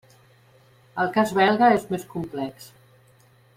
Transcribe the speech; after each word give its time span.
El 1.03 1.11
cas 1.17 1.35
belga 1.41 1.69
és 1.75 1.87
més 1.93 2.07
complex. 2.17 2.73